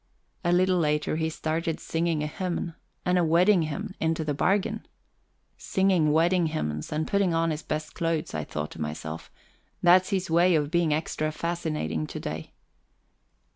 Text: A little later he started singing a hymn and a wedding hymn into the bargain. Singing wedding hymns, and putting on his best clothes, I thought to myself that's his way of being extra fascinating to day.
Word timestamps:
A 0.43 0.51
little 0.51 0.79
later 0.79 1.17
he 1.17 1.29
started 1.29 1.79
singing 1.79 2.23
a 2.23 2.25
hymn 2.25 2.73
and 3.05 3.19
a 3.19 3.23
wedding 3.23 3.61
hymn 3.61 3.93
into 3.99 4.23
the 4.25 4.33
bargain. 4.33 4.83
Singing 5.59 6.11
wedding 6.11 6.47
hymns, 6.47 6.91
and 6.91 7.07
putting 7.07 7.35
on 7.35 7.51
his 7.51 7.61
best 7.61 7.93
clothes, 7.93 8.33
I 8.33 8.43
thought 8.43 8.71
to 8.71 8.81
myself 8.81 9.29
that's 9.83 10.09
his 10.09 10.27
way 10.27 10.55
of 10.55 10.71
being 10.71 10.91
extra 10.91 11.31
fascinating 11.31 12.07
to 12.07 12.19
day. 12.19 12.51